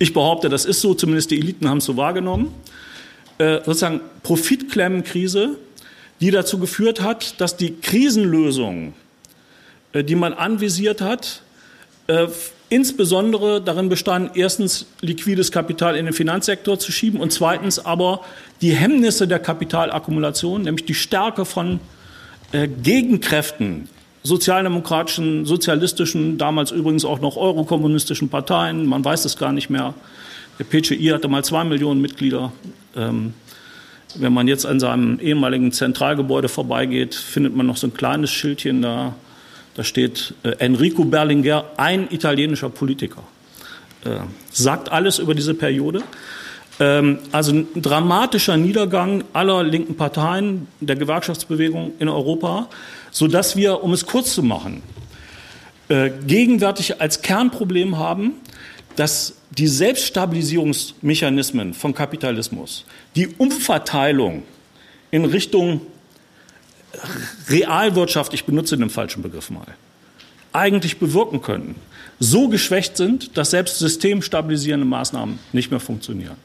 [0.04, 2.54] Äh, ich behaupte, das ist so, zumindest die Eliten haben es so wahrgenommen.
[3.38, 5.58] Äh, sozusagen Profitklemmenkrise,
[6.20, 8.94] die dazu geführt hat, dass die Krisenlösung,
[9.94, 11.42] äh, die man anvisiert hat,
[12.68, 18.26] insbesondere darin bestanden, erstens liquides Kapital in den Finanzsektor zu schieben und zweitens aber
[18.62, 21.80] die Hemmnisse der Kapitalakkumulation, nämlich die Stärke von
[22.52, 23.88] äh, Gegenkräften,
[24.24, 29.94] sozialdemokratischen, sozialistischen, damals übrigens auch noch eurokommunistischen Parteien, man weiß es gar nicht mehr.
[30.60, 32.52] Der PCI hatte mal zwei Millionen Mitglieder.
[32.96, 33.34] Ähm,
[34.16, 38.82] wenn man jetzt an seinem ehemaligen Zentralgebäude vorbeigeht, findet man noch so ein kleines Schildchen
[38.82, 39.16] da
[39.76, 43.24] da steht äh, Enrico Berlinguer, ein italienischer Politiker.
[44.06, 44.18] Äh,
[44.52, 46.04] sagt alles über diese Periode.
[46.80, 52.70] Ähm, also ein dramatischer Niedergang aller linken Parteien der Gewerkschaftsbewegung in Europa,
[53.14, 54.82] sodass wir, um es kurz zu machen,
[55.88, 58.34] äh, gegenwärtig als Kernproblem haben,
[58.98, 62.84] dass die Selbststabilisierungsmechanismen von Kapitalismus,
[63.16, 64.44] die Umverteilung
[65.12, 65.82] in Richtung
[67.50, 69.66] Realwirtschaft, ich benutze den falschen Begriff mal,
[70.52, 71.76] eigentlich bewirken können,
[72.20, 76.38] so geschwächt sind, dass selbst systemstabilisierende Maßnahmen nicht mehr funktionieren.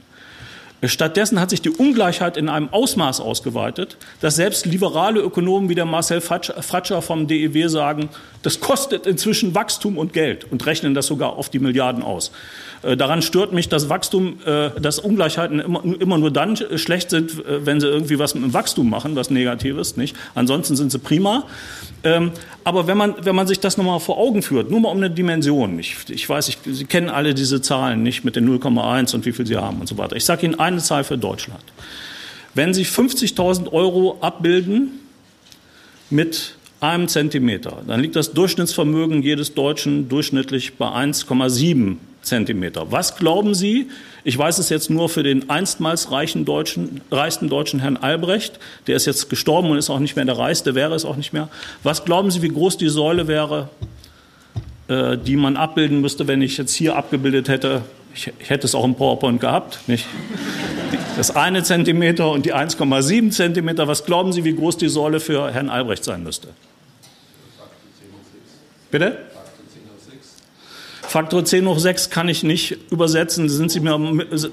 [0.84, 5.86] Stattdessen hat sich die Ungleichheit in einem Ausmaß ausgeweitet, dass selbst liberale Ökonomen wie der
[5.86, 8.08] Marcel Fratscher vom DEW sagen,
[8.42, 12.30] das kostet inzwischen Wachstum und Geld und rechnen das sogar auf die Milliarden aus.
[12.82, 17.80] Äh, daran stört mich, dass Wachstum, äh, dass Ungleichheiten immer, nur dann schlecht sind, wenn
[17.80, 20.16] sie irgendwie was mit dem Wachstum machen, was Negatives, nicht?
[20.34, 21.44] Ansonsten sind sie prima.
[22.04, 22.30] Ähm,
[22.64, 25.10] aber wenn man, wenn man sich das nochmal vor Augen führt, nur mal um eine
[25.10, 29.26] Dimension, ich, ich weiß, ich, Sie kennen alle diese Zahlen nicht mit den 0,1 und
[29.26, 30.14] wie viel Sie haben und so weiter.
[30.14, 31.64] Ich sage Ihnen eine Zahl für Deutschland.
[32.54, 35.00] Wenn Sie 50.000 Euro abbilden
[36.10, 42.90] mit einem Zentimeter, dann liegt das Durchschnittsvermögen jedes Deutschen durchschnittlich bei 1,7 Zentimeter.
[42.92, 43.88] Was glauben Sie?
[44.24, 48.58] Ich weiß es jetzt nur für den einstmals reichen Deutschen, reichsten Deutschen Herrn Albrecht.
[48.86, 51.32] Der ist jetzt gestorben und ist auch nicht mehr der Reichste, wäre es auch nicht
[51.32, 51.48] mehr.
[51.82, 53.70] Was glauben Sie, wie groß die Säule wäre,
[54.88, 57.82] äh, die man abbilden müsste, wenn ich jetzt hier abgebildet hätte?
[58.14, 60.06] Ich, ich hätte es auch im PowerPoint gehabt, nicht?
[61.16, 63.88] Das eine Zentimeter und die 1,7 Zentimeter.
[63.88, 66.48] Was glauben Sie, wie groß die Säule für Herrn Albrecht sein müsste?
[68.90, 69.18] Bitte?
[71.02, 73.98] Faktor 10 hoch 6 kann ich nicht übersetzen, sind Sie mir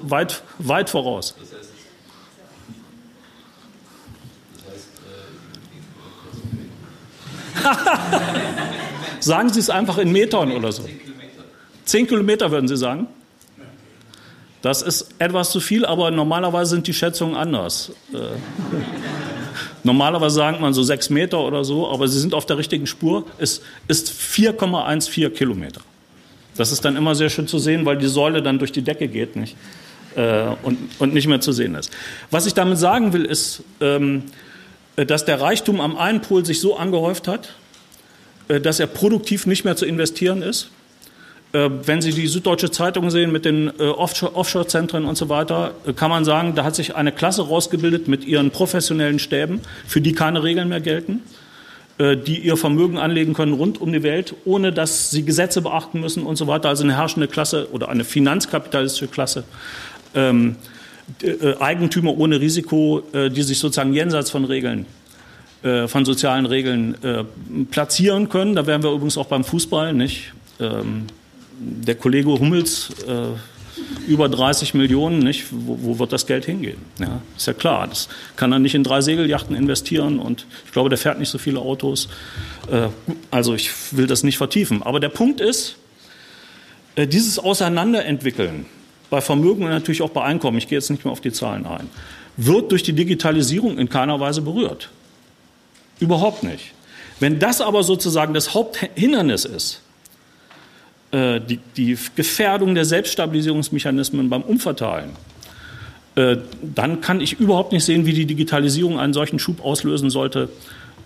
[0.01, 1.35] weit, weit voraus.
[9.19, 10.87] sagen Sie es einfach in Metern oder so.
[11.85, 13.07] 10 Kilometer würden Sie sagen?
[14.65, 17.91] Das ist etwas zu viel, aber normalerweise sind die Schätzungen anders.
[18.11, 18.17] Äh,
[19.83, 23.27] normalerweise sagt man so 6 Meter oder so, aber Sie sind auf der richtigen Spur.
[23.37, 25.81] Es ist 4,14 Kilometer.
[26.57, 29.07] Das ist dann immer sehr schön zu sehen, weil die Säule dann durch die Decke
[29.07, 29.55] geht nicht?
[30.15, 31.91] Äh, und, und nicht mehr zu sehen ist.
[32.31, 34.23] Was ich damit sagen will, ist, ähm,
[34.95, 37.53] dass der Reichtum am einen Pol sich so angehäuft hat,
[38.47, 40.71] äh, dass er produktiv nicht mehr zu investieren ist.
[41.55, 45.93] Äh, wenn Sie die Süddeutsche Zeitung sehen mit den äh, Offshore-Zentren und so weiter, äh,
[45.93, 50.11] kann man sagen, da hat sich eine Klasse rausgebildet mit ihren professionellen Stäben, für die
[50.11, 51.21] keine Regeln mehr gelten.
[51.97, 56.25] Die ihr Vermögen anlegen können rund um die Welt, ohne dass sie Gesetze beachten müssen
[56.25, 56.67] und so weiter.
[56.67, 59.45] Also eine herrschende Klasse oder eine finanzkapitalistische Klasse.
[60.13, 60.57] Ähm,
[61.23, 64.87] äh, Eigentümer ohne Risiko, die sich sozusagen jenseits von Regeln,
[65.61, 66.95] von sozialen Regeln
[67.71, 68.55] platzieren können.
[68.55, 70.33] Da wären wir übrigens auch beim Fußball, nicht?
[71.59, 73.27] Der Kollege Hummels äh,
[74.07, 75.45] über 30 Millionen, nicht?
[75.51, 76.77] Wo, wo, wird das Geld hingehen?
[76.99, 77.87] Ja, ist ja klar.
[77.87, 81.37] Das kann er nicht in drei Segeljachten investieren und ich glaube, der fährt nicht so
[81.37, 82.07] viele Autos.
[82.71, 82.87] Äh,
[83.31, 84.83] also ich will das nicht vertiefen.
[84.83, 85.75] Aber der Punkt ist,
[86.95, 88.65] äh, dieses Auseinanderentwickeln
[89.09, 91.65] bei Vermögen und natürlich auch bei Einkommen, ich gehe jetzt nicht mehr auf die Zahlen
[91.65, 91.89] ein,
[92.37, 94.89] wird durch die Digitalisierung in keiner Weise berührt.
[95.99, 96.71] Überhaupt nicht.
[97.19, 99.81] Wenn das aber sozusagen das Haupthindernis ist,
[101.15, 105.11] die, die Gefährdung der Selbststabilisierungsmechanismen beim Umverteilen,
[106.15, 110.49] äh, dann kann ich überhaupt nicht sehen, wie die Digitalisierung einen solchen Schub auslösen sollte,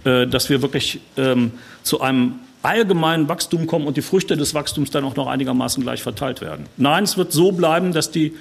[0.04, 4.91] äh, dass wir wirklich ähm, zu einem allgemeinen Wachstum kommen und die Früchte des Wachstums
[4.91, 6.67] dann auch noch einigermaßen gleich verteilt werden.
[6.78, 8.34] Nein, es wird so bleiben, dass die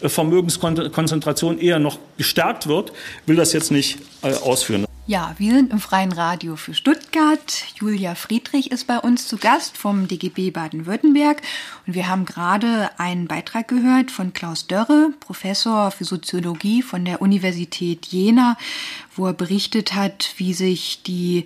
[0.00, 2.90] Vermögenskonzentration eher noch gestärkt wird.
[3.22, 4.84] Ich will das jetzt nicht ausführen.
[5.12, 7.64] Ja, wir sind im Freien Radio für Stuttgart.
[7.78, 11.42] Julia Friedrich ist bei uns zu Gast vom DGB Baden-Württemberg.
[11.86, 17.20] Und wir haben gerade einen Beitrag gehört von Klaus Dörre, Professor für Soziologie von der
[17.20, 18.56] Universität Jena,
[19.14, 21.44] wo er berichtet hat, wie sich die,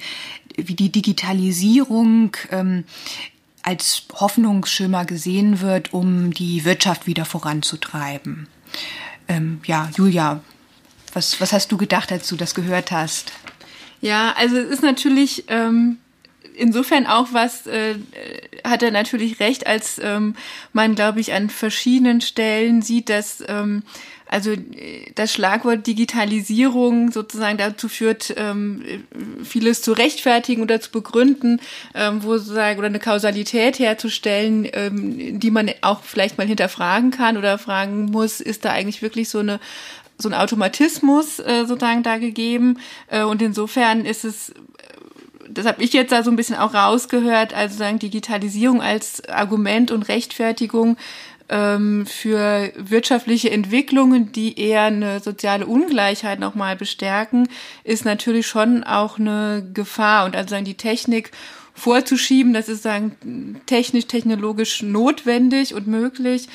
[0.56, 2.84] wie die Digitalisierung ähm,
[3.64, 8.46] als Hoffnungsschimmer gesehen wird, um die Wirtschaft wieder voranzutreiben.
[9.26, 10.40] Ähm, ja, Julia,
[11.14, 13.32] was, was hast du gedacht, als du das gehört hast?
[14.00, 15.98] Ja, also es ist natürlich ähm,
[16.56, 17.96] insofern auch was, äh,
[18.64, 20.34] hat er natürlich recht, als ähm,
[20.72, 23.82] man, glaube ich, an verschiedenen Stellen sieht, dass ähm,
[24.28, 24.54] also
[25.14, 28.82] das Schlagwort Digitalisierung sozusagen dazu führt, ähm,
[29.44, 31.60] vieles zu rechtfertigen oder zu begründen,
[31.94, 37.36] ähm, wo sozusagen oder eine Kausalität herzustellen, ähm, die man auch vielleicht mal hinterfragen kann
[37.36, 39.60] oder fragen muss, ist da eigentlich wirklich so eine
[40.18, 42.78] so ein Automatismus äh, sozusagen da gegeben.
[43.08, 44.52] Äh, und insofern ist es
[45.48, 49.92] das habe ich jetzt da so ein bisschen auch rausgehört, also sagen Digitalisierung als Argument
[49.92, 50.96] und Rechtfertigung
[51.48, 57.48] ähm, für wirtschaftliche Entwicklungen, die eher eine soziale Ungleichheit nochmal bestärken,
[57.84, 60.24] ist natürlich schon auch eine Gefahr.
[60.24, 61.30] Und also sagen die Technik
[61.74, 66.48] vorzuschieben, das ist sagen technisch, technologisch notwendig und möglich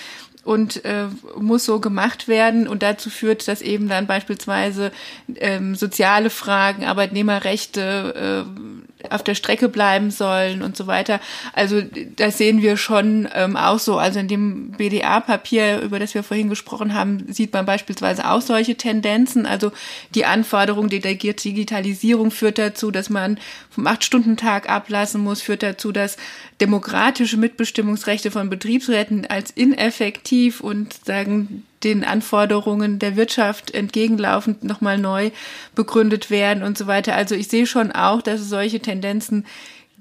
[0.43, 4.91] und äh, muss so gemacht werden und dazu führt, dass eben dann beispielsweise
[5.35, 11.19] ähm, soziale Fragen, Arbeitnehmerrechte äh, auf der Strecke bleiben sollen und so weiter.
[11.53, 11.81] Also
[12.15, 13.97] das sehen wir schon ähm, auch so.
[13.97, 18.75] Also in dem BDA-Papier, über das wir vorhin gesprochen haben, sieht man beispielsweise auch solche
[18.75, 19.45] Tendenzen.
[19.45, 19.71] Also
[20.15, 26.17] die Anforderung der Digitalisierung führt dazu, dass man vom Acht-Stunden-Tag ablassen muss, führt dazu, dass
[26.59, 35.31] demokratische Mitbestimmungsrechte von Betriebsräten als ineffektiv und sagen den Anforderungen der Wirtschaft entgegenlaufend nochmal neu
[35.75, 37.15] begründet werden und so weiter.
[37.15, 39.45] Also ich sehe schon auch, dass es solche Tendenzen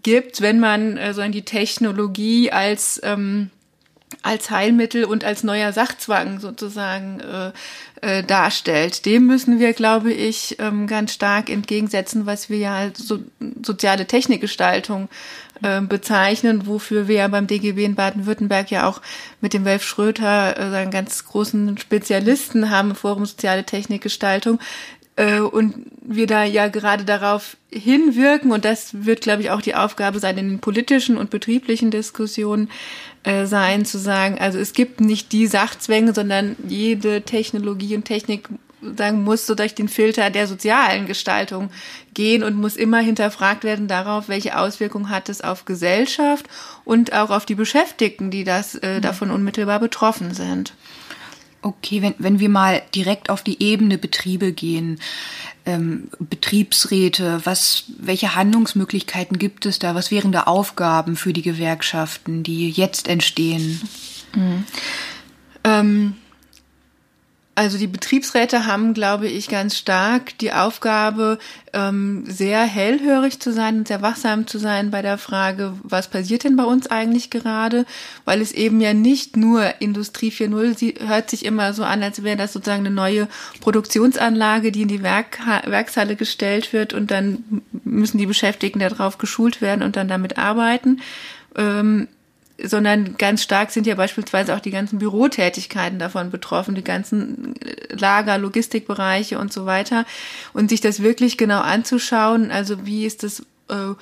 [0.03, 3.51] gibt, wenn man äh, so die Technologie als ähm,
[4.23, 7.53] als Heilmittel und als neuer Sachzwang sozusagen äh,
[8.01, 9.07] äh, darstellt.
[9.07, 13.20] Dem müssen wir, glaube ich, ähm, ganz stark entgegensetzen, was wir ja als so,
[13.62, 15.09] soziale Technikgestaltung
[15.62, 19.01] äh, bezeichnen, wofür wir ja beim DGB in Baden-Württemberg ja auch
[19.40, 24.59] mit dem Welf Schröter äh, einen ganz großen Spezialisten haben, Forum Soziale Technikgestaltung,
[25.16, 30.18] und wir da ja gerade darauf hinwirken, und das wird, glaube ich, auch die Aufgabe
[30.18, 32.70] sein in den politischen und betrieblichen Diskussionen
[33.23, 38.49] äh, sein, zu sagen, also es gibt nicht die Sachzwänge, sondern jede Technologie und Technik
[38.96, 41.70] sagen muss so durch den Filter der sozialen Gestaltung
[42.14, 46.46] gehen und muss immer hinterfragt werden darauf, welche Auswirkungen hat es auf Gesellschaft
[46.85, 49.03] und auch auf die Beschäftigten, die das äh, mhm.
[49.03, 50.75] davon unmittelbar betroffen sind.
[51.62, 54.99] Okay, wenn, wenn wir mal direkt auf die Ebene Betriebe gehen,
[55.66, 59.94] ähm, Betriebsräte, was, welche Handlungsmöglichkeiten gibt es da?
[59.94, 63.81] Was wären da Aufgaben für die Gewerkschaften, die jetzt entstehen?
[64.35, 64.64] Mhm.
[65.64, 66.14] Ähm
[67.54, 71.38] also die Betriebsräte haben, glaube ich, ganz stark die Aufgabe,
[71.72, 76.44] ähm, sehr hellhörig zu sein und sehr wachsam zu sein bei der Frage, was passiert
[76.44, 77.84] denn bei uns eigentlich gerade?
[78.24, 82.22] Weil es eben ja nicht nur Industrie 4.0, sie hört sich immer so an, als
[82.22, 83.28] wäre das sozusagen eine neue
[83.60, 89.60] Produktionsanlage, die in die Werk Werkshalle gestellt wird und dann müssen die Beschäftigten darauf geschult
[89.60, 91.00] werden und dann damit arbeiten.
[91.56, 92.08] Ähm,
[92.64, 97.55] sondern ganz stark sind ja beispielsweise auch die ganzen Bürotätigkeiten davon betroffen, die ganzen
[97.90, 100.05] Lager, Logistikbereiche und so weiter.
[100.53, 103.94] Und sich das wirklich genau anzuschauen, also wie ist das, äh,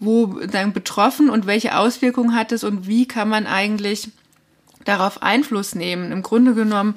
[0.00, 4.08] wo dann betroffen und welche Auswirkungen hat es und wie kann man eigentlich
[4.84, 6.12] darauf Einfluss nehmen.
[6.12, 6.96] Im Grunde genommen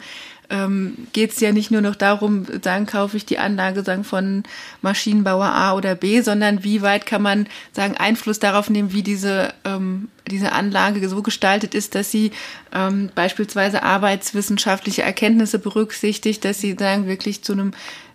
[0.49, 4.43] ähm, geht es ja nicht nur noch darum, sagen, kaufe ich die Anlage sagen, von
[4.81, 9.53] Maschinenbauer A oder B, sondern wie weit kann man sagen, Einfluss darauf nehmen, wie diese,
[9.65, 12.31] ähm, diese Anlage so gestaltet ist, dass sie
[12.73, 17.71] ähm, beispielsweise arbeitswissenschaftliche Erkenntnisse berücksichtigt, dass sie sagen, wirklich zu einem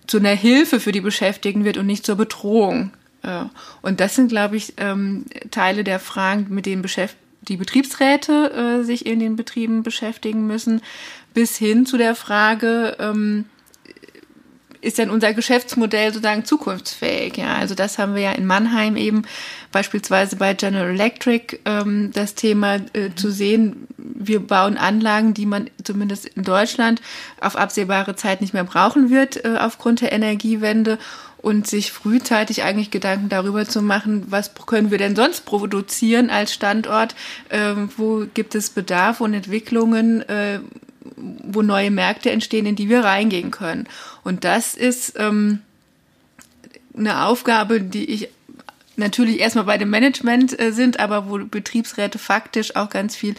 [0.06, 2.90] zu einer Hilfe für die Beschäftigten wird und nicht zur Bedrohung.
[3.22, 3.44] Äh,
[3.82, 8.84] und das sind, glaube ich, ähm, Teile der Fragen, mit denen Beschäft die Betriebsräte äh,
[8.84, 10.80] sich in den Betrieben beschäftigen müssen
[11.34, 13.46] bis hin zu der Frage, ähm,
[14.82, 17.36] ist denn unser Geschäftsmodell sozusagen zukunftsfähig?
[17.36, 19.22] Ja, also das haben wir ja in Mannheim eben
[19.70, 23.86] beispielsweise bei General Electric ähm, das Thema äh, zu sehen.
[23.96, 27.00] Wir bauen Anlagen, die man zumindest in Deutschland
[27.40, 30.98] auf absehbare Zeit nicht mehr brauchen wird äh, aufgrund der Energiewende
[31.38, 36.52] und sich frühzeitig eigentlich Gedanken darüber zu machen, was können wir denn sonst produzieren als
[36.54, 37.14] Standort,
[37.50, 40.60] äh, wo gibt es Bedarf und Entwicklungen, äh,
[41.16, 43.86] wo neue Märkte entstehen, in die wir reingehen können.
[44.24, 45.60] Und das ist ähm,
[46.96, 48.28] eine Aufgabe, die ich
[48.96, 53.34] natürlich erstmal bei dem Management äh, sind, aber wo Betriebsräte faktisch auch ganz viel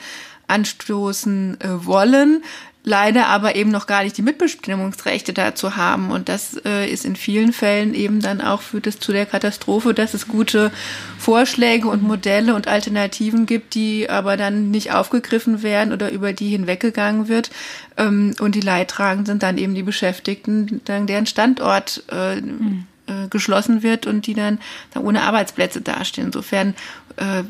[0.47, 2.43] anstoßen äh, wollen,
[2.83, 6.11] leider aber eben noch gar nicht die Mitbestimmungsrechte dazu haben.
[6.11, 9.93] Und das äh, ist in vielen Fällen eben dann auch führt es zu der Katastrophe,
[9.93, 10.71] dass es gute
[11.17, 16.49] Vorschläge und Modelle und Alternativen gibt, die aber dann nicht aufgegriffen werden oder über die
[16.49, 17.51] hinweggegangen wird.
[17.97, 22.87] Ähm, und die Leidtragenden sind dann eben die Beschäftigten, dann deren Standort äh, mhm
[23.29, 24.59] geschlossen wird und die dann,
[24.93, 26.27] dann ohne Arbeitsplätze dastehen.
[26.27, 26.73] Insofern
[27.17, 27.43] äh,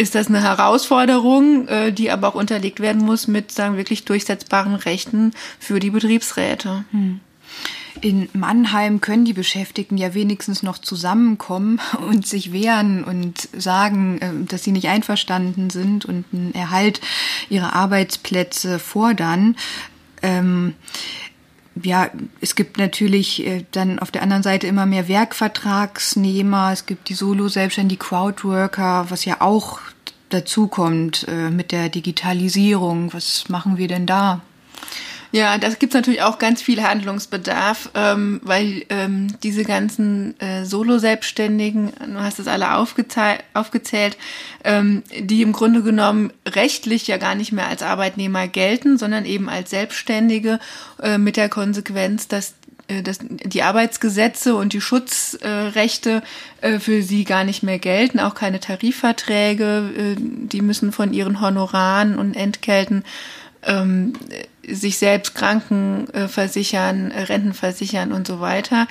[0.00, 4.74] ist das eine Herausforderung, äh, die aber auch unterlegt werden muss mit, sagen wirklich durchsetzbaren
[4.74, 6.84] Rechten für die Betriebsräte.
[6.90, 7.20] Hm.
[8.00, 14.30] In Mannheim können die Beschäftigten ja wenigstens noch zusammenkommen und sich wehren und sagen, äh,
[14.48, 17.02] dass sie nicht einverstanden sind und einen Erhalt
[17.50, 19.54] ihrer Arbeitsplätze fordern.
[20.22, 20.76] Ähm,
[21.82, 22.10] ja,
[22.40, 27.14] es gibt natürlich äh, dann auf der anderen Seite immer mehr Werkvertragsnehmer, es gibt die
[27.14, 29.80] Solo-Selbstständigen, die Crowdworker, was ja auch
[30.30, 33.12] dazu kommt äh, mit der Digitalisierung.
[33.12, 34.40] Was machen wir denn da?
[35.32, 41.92] Ja, das gibt natürlich auch ganz viel Handlungsbedarf, ähm, weil ähm, diese ganzen äh, Solo-Selbstständigen,
[42.04, 44.16] du hast es alle aufgezählt,
[44.64, 49.48] ähm, die im Grunde genommen rechtlich ja gar nicht mehr als Arbeitnehmer gelten, sondern eben
[49.48, 50.58] als Selbstständige
[51.00, 52.54] äh, mit der Konsequenz, dass
[52.88, 56.22] äh, dass die Arbeitsgesetze und die Schutzrechte
[56.60, 61.40] äh, für sie gar nicht mehr gelten, auch keine Tarifverträge, äh, die müssen von ihren
[61.40, 63.04] Honoraren und Entgelten
[63.62, 64.14] ähm,
[64.72, 68.86] sich selbst Kranken äh, versichern, äh, Renten versichern und so weiter.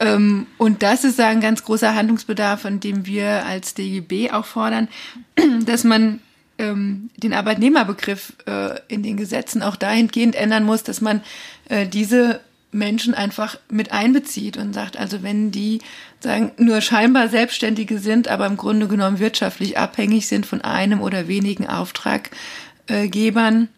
[0.00, 4.88] Ähm, und das ist ein ganz großer Handlungsbedarf, an dem wir als DGB auch fordern,
[5.64, 6.20] dass man
[6.58, 11.22] ähm, den Arbeitnehmerbegriff äh, in den Gesetzen auch dahingehend ändern muss, dass man
[11.68, 12.40] äh, diese
[12.72, 15.80] Menschen einfach mit einbezieht und sagt, also wenn die
[16.20, 21.28] sagen, nur scheinbar Selbstständige sind, aber im Grunde genommen wirtschaftlich abhängig sind von einem oder
[21.28, 23.68] wenigen Auftraggebern,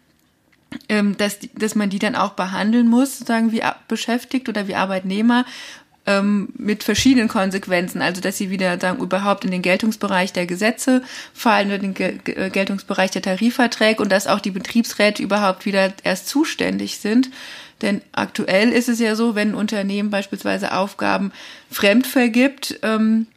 [0.89, 5.45] ähm, dass, dass man die dann auch behandeln muss, sagen wie beschäftigt oder wie Arbeitnehmer
[6.05, 11.01] ähm, mit verschiedenen Konsequenzen, also dass sie wieder sagen, überhaupt in den Geltungsbereich der Gesetze
[11.33, 15.93] fallen oder den Ge äh, Geltungsbereich der Tarifverträge und dass auch die Betriebsräte überhaupt wieder
[16.03, 17.29] erst zuständig sind.
[17.81, 21.31] Denn aktuell ist es ja so, wenn ein Unternehmen beispielsweise Aufgaben
[21.69, 23.34] fremd vergibt, ähm, äh,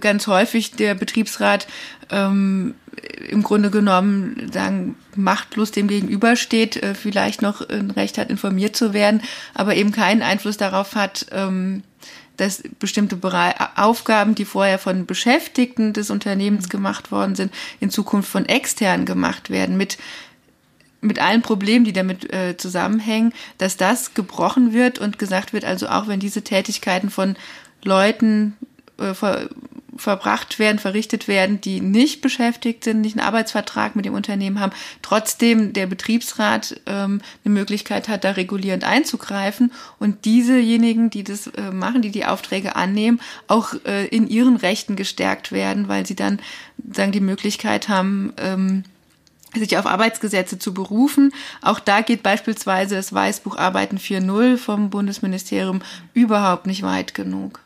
[0.00, 1.66] ganz häufig der Betriebsrat
[2.10, 2.74] ähm,
[3.28, 8.92] im Grunde genommen sagen, machtlos dem gegenübersteht, äh, vielleicht noch ein Recht hat, informiert zu
[8.92, 9.22] werden,
[9.54, 11.82] aber eben keinen Einfluss darauf hat, ähm,
[12.36, 13.18] dass bestimmte
[13.76, 19.50] Aufgaben, die vorher von Beschäftigten des Unternehmens gemacht worden sind, in Zukunft von extern gemacht
[19.50, 19.96] werden, mit
[21.02, 25.88] mit allen Problemen, die damit äh, zusammenhängen, dass das gebrochen wird und gesagt wird, also
[25.88, 27.36] auch wenn diese Tätigkeiten von
[27.84, 28.56] Leuten
[28.98, 29.48] äh, ver,
[29.98, 34.72] verbracht werden, verrichtet werden, die nicht beschäftigt sind, nicht einen Arbeitsvertrag mit dem Unternehmen haben,
[35.02, 41.70] trotzdem der Betriebsrat ähm, eine Möglichkeit hat, da regulierend einzugreifen und diesejenigen, die das äh,
[41.70, 46.40] machen, die die Aufträge annehmen, auch äh, in ihren Rechten gestärkt werden, weil sie dann
[46.92, 48.84] sagen die Möglichkeit haben, ähm,
[49.54, 51.32] sich auf Arbeitsgesetze zu berufen.
[51.62, 55.80] Auch da geht beispielsweise das Weißbuch Arbeiten 4.0 vom Bundesministerium
[56.12, 57.65] überhaupt nicht weit genug.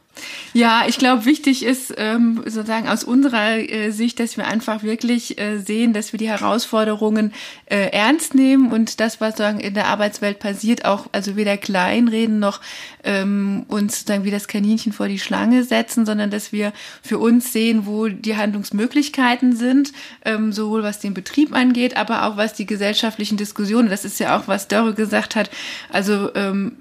[0.52, 5.38] Ja, ich glaube, wichtig ist ähm, sozusagen aus unserer äh, Sicht, dass wir einfach wirklich
[5.38, 7.32] äh, sehen, dass wir die Herausforderungen
[7.66, 12.40] äh, ernst nehmen und das, was sozusagen in der Arbeitswelt passiert, auch also weder kleinreden
[12.40, 12.60] noch
[13.04, 17.52] ähm, uns dann wie das Kaninchen vor die Schlange setzen, sondern dass wir für uns
[17.52, 19.92] sehen, wo die Handlungsmöglichkeiten sind,
[20.24, 23.88] ähm, sowohl was den Betrieb angeht, aber auch was die gesellschaftlichen Diskussionen.
[23.88, 25.48] Das ist ja auch, was Dörre gesagt hat.
[25.90, 26.72] Also ähm,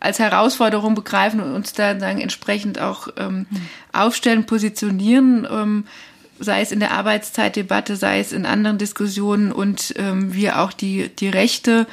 [0.00, 3.46] als Herausforderung begreifen und uns da sagen, entsprechend auch ähm,
[3.92, 5.84] aufstellen, positionieren, ähm,
[6.38, 11.10] sei es in der Arbeitszeitdebatte, sei es in anderen Diskussionen und ähm, wir auch die,
[11.10, 11.86] die Rechte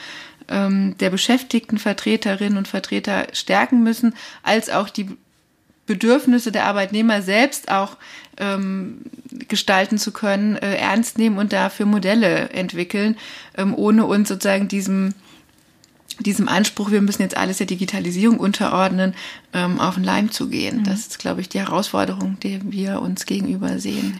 [0.48, 5.10] ähm, der beschäftigten Vertreterinnen und Vertreter stärken müssen, als auch die
[5.86, 7.98] Bedürfnisse der Arbeitnehmer selbst auch
[8.38, 9.02] ähm,
[9.48, 13.18] gestalten zu können, äh, ernst nehmen und dafür Modelle entwickeln,
[13.58, 15.14] ähm, ohne uns sozusagen diesem
[16.20, 19.14] diesem Anspruch, wir müssen jetzt alles der Digitalisierung unterordnen,
[19.54, 20.80] ähm, auf den Leim zu gehen.
[20.80, 20.84] Mhm.
[20.84, 24.16] Das ist, glaube ich, die Herausforderung, die wir uns gegenüber sehen.